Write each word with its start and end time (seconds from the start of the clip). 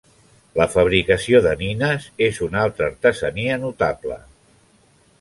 La 0.59 0.65
fabricació 0.75 1.41
de 1.47 1.51
nines 1.61 2.09
és 2.31 2.41
una 2.49 2.65
altra 2.65 2.91
artesania 2.95 3.63
notable. 3.67 4.23